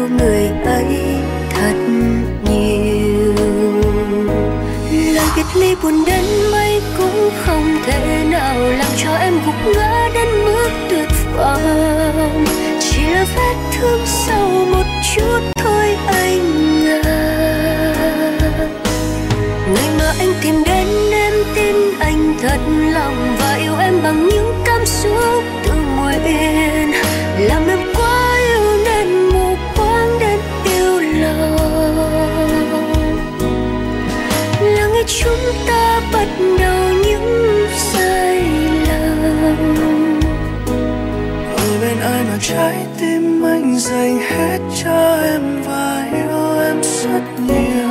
hết 44.41 44.59
cho 44.85 45.19
em 45.23 45.63
và 45.63 46.09
yêu 46.13 46.61
em 46.61 46.83
rất 46.83 47.23
nhiều. 47.47 47.91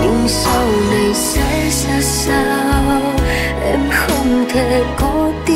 Nhưng 0.00 0.28
sau 0.28 0.66
này 0.90 1.14
sẽ 1.14 1.70
ra 1.70 2.00
sao? 2.00 3.00
Em 3.64 3.80
không 3.90 4.44
thể 4.48 4.84
có 4.96 5.32
tiếp 5.46 5.49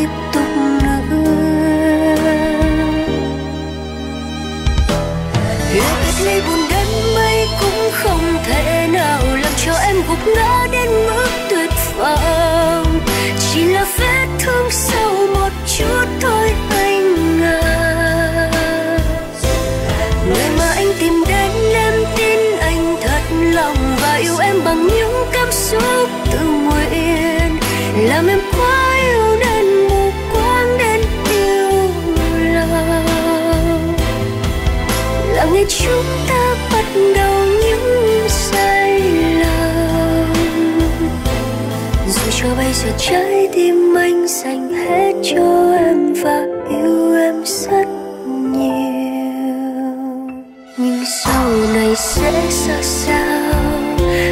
sau 51.07 51.51
này 51.75 51.97
sẽ 51.97 52.33
ra 52.51 52.83
sao? 52.83 53.53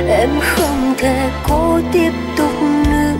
Em 0.09 0.31
không 0.41 0.95
thể 0.99 1.31
cố 1.49 1.81
tiếp 1.93 2.13
tục 2.37 2.63
nữa. 2.63 3.13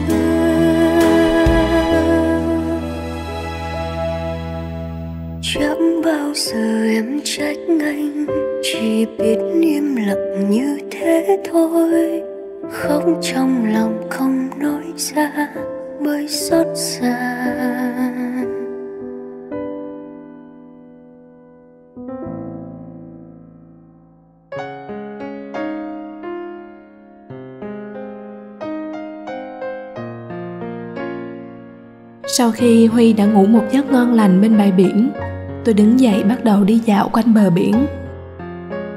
Chẳng 5.43 6.03
bao 6.05 6.35
giờ 6.35 6.85
em 6.85 7.21
trách 7.25 7.57
anh, 7.81 8.27
chỉ 8.63 9.07
biết 9.19 9.39
im 9.61 9.97
lặng 9.97 10.51
như 10.51 10.79
thế 10.91 11.39
thôi. 11.53 12.23
Không 12.71 13.21
trong 13.23 13.73
lòng 13.75 14.07
không 14.11 14.51
nói 14.59 14.85
ra 14.97 15.49
bởi 16.01 16.29
xót 16.29 16.67
xa. 16.75 17.39
Sau 32.35 32.51
khi 32.51 32.87
Huy 32.87 33.13
đã 33.13 33.25
ngủ 33.25 33.47
một 33.47 33.65
giấc 33.73 33.93
ngon 33.93 34.13
lành 34.13 34.41
bên 34.41 34.59
bãi 34.59 34.73
biển, 34.73 35.11
tôi 35.65 35.75
đứng 35.75 36.01
dậy 36.01 36.25
bắt 36.25 36.45
đầu 36.45 36.65
đi 36.65 36.81
dạo 36.87 37.09
quanh 37.13 37.35
bờ 37.35 37.51
biển. 37.51 37.87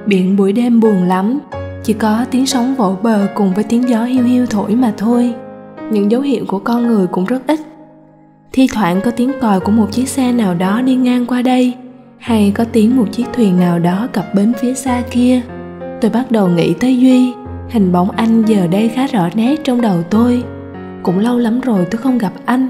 Biển 0.06 0.36
buổi 0.36 0.54
đêm 0.54 0.80
buồn 0.80 1.04
lắm, 1.04 1.39
chỉ 1.84 1.93
có 1.93 2.26
tiếng 2.32 2.45
sóng 2.45 2.76
vỗ 2.76 2.95
bờ 3.04 3.28
cùng 3.36 3.54
với 3.54 3.63
tiếng 3.63 3.89
gió 3.89 4.04
hiu 4.04 4.24
hiu 4.24 4.45
thổi 4.45 4.76
mà 4.76 4.93
thôi. 4.98 5.34
Những 5.91 6.12
dấu 6.12 6.21
hiệu 6.21 6.45
của 6.48 6.60
con 6.60 6.88
người 6.88 7.08
cũng 7.08 7.26
rất 7.26 7.48
ít. 7.48 7.60
Thi 8.52 8.67
thoảng 8.74 9.02
có 9.02 9.12
tiếng 9.12 9.32
còi 9.41 9.60
của 9.60 9.71
một 9.71 9.88
chiếc 9.91 10.10
xe 10.10 10.32
nào 10.32 10.54
đó 10.54 10.82
đi 10.82 10.95
ngang 10.95 11.26
qua 11.26 11.41
đây, 11.41 11.74
hay 12.17 12.52
có 12.56 12.65
tiếng 12.71 12.98
một 12.98 13.06
chiếc 13.12 13.26
thuyền 13.34 13.60
nào 13.60 13.80
đó 13.80 14.08
cập 14.13 14.26
bến 14.36 14.54
phía 14.62 14.74
xa 14.74 15.04
kia. 15.12 15.41
Tôi 16.02 16.12
bắt 16.12 16.32
đầu 16.32 16.48
nghĩ 16.48 16.74
tới 16.74 17.00
Duy, 17.00 17.34
hình 17.69 17.91
bóng 17.91 18.12
anh 18.12 18.43
giờ 18.45 18.67
đây 18.67 18.89
khá 18.89 19.08
rõ 19.08 19.30
nét 19.36 19.56
trong 19.63 19.82
đầu 19.82 20.04
tôi. 20.10 20.43
Cũng 21.04 21.19
lâu 21.19 21.38
lắm 21.38 21.62
rồi 21.62 21.86
tôi 21.91 22.02
không 22.02 22.17
gặp 22.17 22.34
anh 22.45 22.69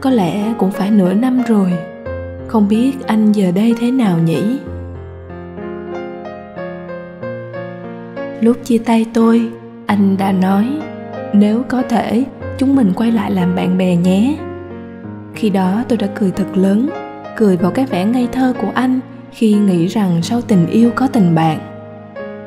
có 0.00 0.10
lẽ 0.10 0.54
cũng 0.58 0.70
phải 0.70 0.90
nửa 0.90 1.14
năm 1.14 1.42
rồi. 1.48 1.72
Không 2.48 2.68
biết 2.68 2.92
anh 3.06 3.32
giờ 3.32 3.50
đây 3.54 3.74
thế 3.80 3.90
nào 3.90 4.18
nhỉ? 4.18 4.58
Lúc 8.40 8.56
chia 8.64 8.78
tay 8.78 9.06
tôi, 9.14 9.50
anh 9.86 10.16
đã 10.16 10.32
nói, 10.32 10.66
nếu 11.32 11.62
có 11.68 11.82
thể, 11.82 12.24
chúng 12.58 12.76
mình 12.76 12.92
quay 12.96 13.12
lại 13.12 13.30
làm 13.30 13.54
bạn 13.54 13.78
bè 13.78 13.96
nhé. 13.96 14.36
Khi 15.34 15.50
đó 15.50 15.84
tôi 15.88 15.98
đã 15.98 16.06
cười 16.14 16.30
thật 16.30 16.56
lớn, 16.56 16.88
cười 17.36 17.56
vào 17.56 17.70
cái 17.70 17.86
vẻ 17.86 18.04
ngây 18.04 18.28
thơ 18.32 18.54
của 18.60 18.70
anh 18.74 19.00
khi 19.32 19.52
nghĩ 19.52 19.86
rằng 19.86 20.22
sau 20.22 20.40
tình 20.40 20.66
yêu 20.66 20.90
có 20.94 21.06
tình 21.06 21.34
bạn. 21.34 21.58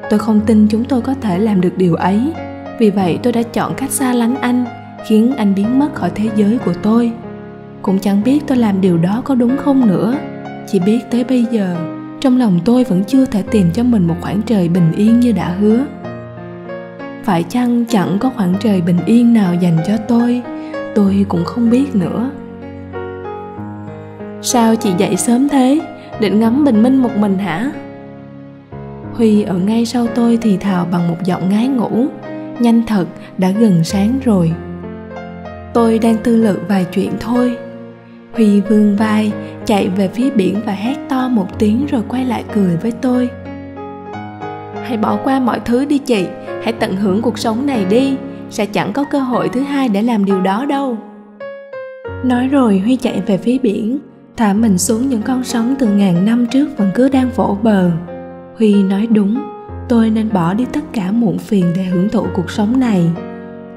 Tôi 0.09 0.19
không 0.19 0.41
tin 0.45 0.67
chúng 0.67 0.85
tôi 0.85 1.01
có 1.01 1.13
thể 1.21 1.39
làm 1.39 1.61
được 1.61 1.77
điều 1.77 1.95
ấy. 1.95 2.33
Vì 2.79 2.89
vậy 2.89 3.19
tôi 3.23 3.33
đã 3.33 3.43
chọn 3.43 3.73
cách 3.77 3.91
xa 3.91 4.13
lánh 4.13 4.35
anh, 4.35 4.65
khiến 5.07 5.33
anh 5.37 5.55
biến 5.55 5.79
mất 5.79 5.95
khỏi 5.95 6.11
thế 6.15 6.29
giới 6.35 6.57
của 6.65 6.73
tôi 6.81 7.11
cũng 7.81 7.99
chẳng 7.99 8.23
biết 8.23 8.39
tôi 8.47 8.57
làm 8.57 8.81
điều 8.81 8.97
đó 8.97 9.21
có 9.25 9.35
đúng 9.35 9.57
không 9.57 9.87
nữa. 9.87 10.15
Chỉ 10.67 10.79
biết 10.79 10.99
tới 11.11 11.23
bây 11.23 11.45
giờ, 11.51 11.75
trong 12.21 12.37
lòng 12.37 12.59
tôi 12.65 12.83
vẫn 12.83 13.03
chưa 13.03 13.25
thể 13.25 13.43
tìm 13.51 13.71
cho 13.73 13.83
mình 13.83 14.07
một 14.07 14.15
khoảng 14.21 14.41
trời 14.41 14.69
bình 14.69 14.91
yên 14.97 15.19
như 15.19 15.31
đã 15.31 15.49
hứa. 15.49 15.85
Phải 17.23 17.43
chăng 17.43 17.85
chẳng 17.85 18.17
có 18.19 18.31
khoảng 18.35 18.53
trời 18.59 18.81
bình 18.81 18.99
yên 19.05 19.33
nào 19.33 19.53
dành 19.55 19.77
cho 19.87 19.93
tôi? 20.07 20.41
Tôi 20.95 21.25
cũng 21.29 21.45
không 21.45 21.69
biết 21.69 21.95
nữa. 21.95 22.31
Sao 24.41 24.75
chị 24.75 24.93
dậy 24.97 25.15
sớm 25.15 25.49
thế? 25.49 25.79
Định 26.19 26.39
ngắm 26.39 26.65
bình 26.65 26.83
minh 26.83 26.97
một 26.97 27.17
mình 27.17 27.37
hả? 27.37 27.71
Huy 29.13 29.43
ở 29.43 29.57
ngay 29.57 29.85
sau 29.85 30.07
tôi 30.15 30.37
thì 30.41 30.57
thào 30.57 30.85
bằng 30.91 31.07
một 31.07 31.17
giọng 31.23 31.49
ngái 31.49 31.67
ngủ. 31.67 32.05
Nhanh 32.59 32.83
thật, 32.87 33.05
đã 33.37 33.51
gần 33.51 33.83
sáng 33.83 34.19
rồi. 34.23 34.51
Tôi 35.73 35.99
đang 35.99 36.17
tư 36.17 36.35
lự 36.35 36.59
vài 36.67 36.85
chuyện 36.93 37.11
thôi. 37.19 37.57
Huy 38.33 38.61
vươn 38.61 38.95
vai, 38.95 39.31
chạy 39.65 39.89
về 39.89 40.07
phía 40.07 40.29
biển 40.29 40.55
và 40.65 40.73
hét 40.73 40.95
to 41.09 41.27
một 41.27 41.59
tiếng 41.59 41.85
rồi 41.85 42.01
quay 42.07 42.25
lại 42.25 42.43
cười 42.53 42.77
với 42.77 42.91
tôi. 42.91 43.29
Hãy 44.83 44.97
bỏ 44.97 45.17
qua 45.23 45.39
mọi 45.39 45.59
thứ 45.65 45.85
đi 45.85 45.97
chị, 45.97 46.27
hãy 46.63 46.73
tận 46.73 46.95
hưởng 46.95 47.21
cuộc 47.21 47.39
sống 47.39 47.65
này 47.65 47.85
đi, 47.89 48.15
sẽ 48.49 48.65
chẳng 48.65 48.93
có 48.93 49.03
cơ 49.03 49.19
hội 49.19 49.49
thứ 49.49 49.61
hai 49.61 49.89
để 49.89 50.01
làm 50.01 50.25
điều 50.25 50.41
đó 50.41 50.65
đâu. 50.65 50.97
Nói 52.23 52.47
rồi 52.47 52.79
Huy 52.79 52.95
chạy 52.95 53.21
về 53.25 53.37
phía 53.37 53.57
biển, 53.57 53.99
thả 54.37 54.53
mình 54.53 54.77
xuống 54.77 55.09
những 55.09 55.21
con 55.21 55.43
sóng 55.43 55.75
từ 55.79 55.87
ngàn 55.87 56.25
năm 56.25 56.45
trước 56.45 56.77
vẫn 56.77 56.91
cứ 56.95 57.09
đang 57.09 57.29
vỗ 57.35 57.57
bờ. 57.63 57.91
Huy 58.57 58.83
nói 58.83 59.07
đúng, 59.11 59.43
tôi 59.89 60.09
nên 60.09 60.29
bỏ 60.33 60.53
đi 60.53 60.65
tất 60.73 60.83
cả 60.93 61.11
muộn 61.11 61.37
phiền 61.37 61.65
để 61.75 61.83
hưởng 61.83 62.09
thụ 62.09 62.25
cuộc 62.33 62.51
sống 62.51 62.79
này. 62.79 63.05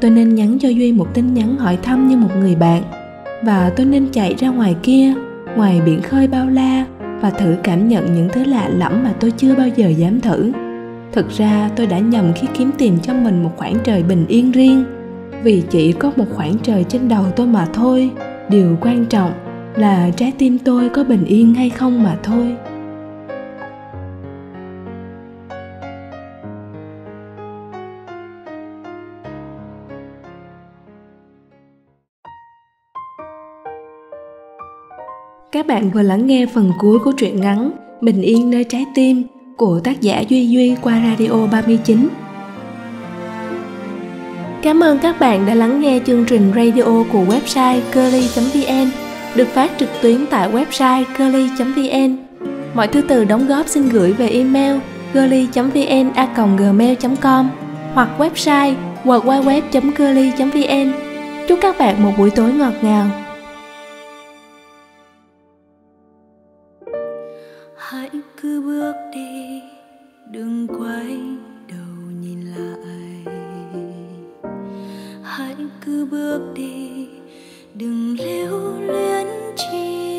Tôi 0.00 0.10
nên 0.10 0.34
nhắn 0.34 0.58
cho 0.60 0.68
Duy 0.68 0.92
một 0.92 1.14
tin 1.14 1.34
nhắn 1.34 1.56
hỏi 1.56 1.78
thăm 1.82 2.08
như 2.08 2.16
một 2.16 2.30
người 2.40 2.54
bạn 2.54 2.82
và 3.42 3.72
tôi 3.76 3.86
nên 3.86 4.08
chạy 4.12 4.34
ra 4.38 4.48
ngoài 4.48 4.76
kia, 4.82 5.12
ngoài 5.56 5.80
biển 5.86 6.02
khơi 6.02 6.26
bao 6.26 6.48
la 6.48 6.86
và 7.20 7.30
thử 7.30 7.56
cảm 7.62 7.88
nhận 7.88 8.14
những 8.14 8.28
thứ 8.32 8.44
lạ 8.44 8.68
lẫm 8.68 9.02
mà 9.04 9.12
tôi 9.20 9.30
chưa 9.30 9.54
bao 9.54 9.68
giờ 9.68 9.88
dám 9.88 10.20
thử. 10.20 10.52
Thực 11.12 11.30
ra, 11.30 11.70
tôi 11.76 11.86
đã 11.86 11.98
nhầm 11.98 12.32
khi 12.34 12.46
kiếm 12.54 12.70
tìm 12.78 12.98
cho 13.02 13.14
mình 13.14 13.42
một 13.42 13.50
khoảng 13.56 13.76
trời 13.84 14.02
bình 14.02 14.26
yên 14.28 14.52
riêng. 14.52 14.84
Vì 15.42 15.62
chỉ 15.70 15.92
có 15.92 16.12
một 16.16 16.24
khoảng 16.32 16.58
trời 16.62 16.84
trên 16.88 17.08
đầu 17.08 17.24
tôi 17.36 17.46
mà 17.46 17.66
thôi, 17.72 18.10
điều 18.48 18.76
quan 18.80 19.06
trọng 19.06 19.32
là 19.76 20.10
trái 20.16 20.32
tim 20.38 20.58
tôi 20.58 20.88
có 20.88 21.04
bình 21.04 21.24
yên 21.24 21.54
hay 21.54 21.70
không 21.70 22.02
mà 22.02 22.16
thôi. 22.22 22.56
Các 35.62 35.66
bạn 35.66 35.90
vừa 35.90 36.02
lắng 36.02 36.26
nghe 36.26 36.46
phần 36.54 36.72
cuối 36.78 36.98
của 36.98 37.12
truyện 37.12 37.40
ngắn 37.40 37.70
Bình 38.00 38.22
yên 38.22 38.50
nơi 38.50 38.64
trái 38.64 38.86
tim 38.94 39.22
của 39.56 39.80
tác 39.84 40.00
giả 40.00 40.20
Duy 40.20 40.46
Duy 40.46 40.74
qua 40.82 41.02
Radio 41.10 41.46
39. 41.52 42.08
Cảm 44.62 44.82
ơn 44.82 44.98
các 44.98 45.20
bạn 45.20 45.46
đã 45.46 45.54
lắng 45.54 45.80
nghe 45.80 46.00
chương 46.06 46.24
trình 46.24 46.52
radio 46.56 47.04
của 47.12 47.24
website 47.24 47.80
curly.vn 47.94 48.90
được 49.34 49.48
phát 49.48 49.70
trực 49.78 49.88
tuyến 50.02 50.26
tại 50.30 50.52
website 50.52 51.04
curly.vn. 51.18 52.16
Mọi 52.74 52.86
thư 52.86 53.00
từ 53.00 53.24
đóng 53.24 53.46
góp 53.46 53.68
xin 53.68 53.88
gửi 53.88 54.12
về 54.12 54.28
email 54.28 54.76
curly.vn@gmail.com 55.14 57.50
hoặc 57.94 58.08
website 58.18 58.74
www.curly.vn. 59.04 60.92
Chúc 61.48 61.58
các 61.62 61.78
bạn 61.78 62.02
một 62.02 62.12
buổi 62.18 62.30
tối 62.30 62.52
ngọt 62.52 62.74
ngào. 62.82 63.21
Bước 68.92 69.10
đi, 69.12 69.62
đừng 70.30 70.68
quay 70.68 71.20
đầu 71.68 72.10
nhìn 72.20 72.40
lại. 72.40 73.24
Hãy 75.22 75.54
cứ 75.84 76.06
bước 76.10 76.40
đi, 76.54 77.08
đừng 77.74 78.16
lưu 78.18 78.80
luyến 78.80 79.26
chi. 79.56 80.12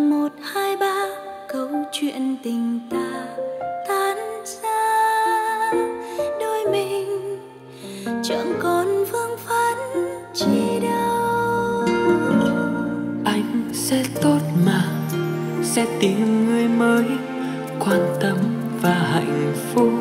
Một, 0.00 0.28
hai, 0.42 0.76
ba, 0.76 1.06
câu 1.48 1.68
chuyện 1.92 2.36
tình 2.42 2.80
ta 2.90 3.36
tan 3.88 4.16
ra. 4.62 5.72
Đôi 6.40 6.70
mình 6.70 7.38
chẳng 8.22 8.52
còn 8.62 8.86
vương 8.86 9.38
phấn 9.38 9.78
chi 10.34 10.80
đâu. 10.82 11.86
Anh 13.24 13.70
sẽ 13.72 14.04
tốt 14.22 14.38
mà 14.66 14.93
sẽ 15.74 15.86
tìm 16.00 16.46
người 16.48 16.68
mới. 16.68 17.04
Quan 17.78 18.00
tâm 18.20 18.36
và 18.82 18.94
hạnh 18.94 19.52
phúc, 19.72 19.92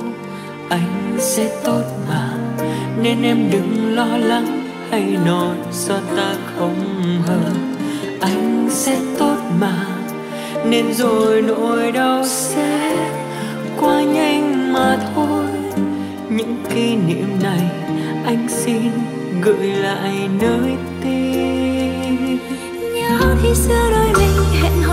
anh 0.69 1.17
sẽ 1.19 1.61
tốt 1.63 1.83
mà. 2.09 2.29
Nên 3.01 3.21
em 3.23 3.49
đừng 3.51 3.95
lo 3.95 4.17
lắng 4.17 4.67
hay 4.91 5.17
nói 5.25 5.55
do 5.71 5.95
ta 6.17 6.35
không 6.57 6.75
hợp 7.25 7.53
anh 8.21 8.67
sẽ 8.71 8.99
tốt 9.19 9.37
mà, 9.59 9.85
nên 10.65 10.93
rồi 10.93 11.41
nỗi 11.41 11.91
đau 11.91 12.25
sẽ 12.25 12.97
qua 13.79 14.01
nhanh 14.01 14.73
mà 14.73 14.97
thôi. 15.15 15.45
Những 16.29 16.55
kỷ 16.73 16.95
niệm 16.95 17.27
này 17.43 17.71
anh 18.25 18.47
xin 18.49 18.91
gửi 19.41 19.67
lại 19.67 20.29
nơi 20.41 20.71
tim 21.03 22.39
nhớ 22.95 23.35
khi 23.43 23.53
xưa 23.53 23.91
đôi 23.91 24.07
mình 24.13 24.61
hẹn 24.61 24.81
hò 24.83 24.92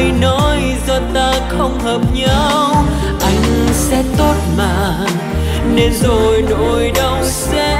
ai 0.00 0.12
nói 0.12 0.58
do 0.86 1.00
ta 1.14 1.32
không 1.48 1.78
hợp 1.80 2.00
nhau. 2.14 2.84
Anh 3.22 3.42
sẽ 3.72 4.02
tốt 4.18 4.34
mà, 4.56 5.06
nên 5.74 5.92
rồi 5.92 6.44
nỗi 6.50 6.92
đau 6.94 7.18
sẽ 7.22 7.79